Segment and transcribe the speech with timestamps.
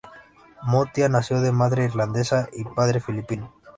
[0.63, 3.53] Mutya nació de madre irlandesa y padre filipino.